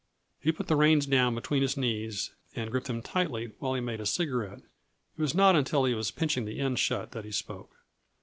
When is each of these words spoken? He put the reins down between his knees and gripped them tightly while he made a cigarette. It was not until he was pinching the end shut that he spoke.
He 0.39 0.51
put 0.51 0.65
the 0.65 0.75
reins 0.75 1.05
down 1.05 1.35
between 1.35 1.61
his 1.61 1.77
knees 1.77 2.31
and 2.55 2.71
gripped 2.71 2.87
them 2.87 3.03
tightly 3.03 3.51
while 3.59 3.75
he 3.75 3.81
made 3.81 4.01
a 4.01 4.05
cigarette. 4.07 4.57
It 5.15 5.21
was 5.21 5.35
not 5.35 5.55
until 5.55 5.83
he 5.85 5.93
was 5.93 6.09
pinching 6.09 6.45
the 6.45 6.59
end 6.59 6.79
shut 6.79 7.11
that 7.11 7.23
he 7.23 7.31
spoke. 7.31 7.69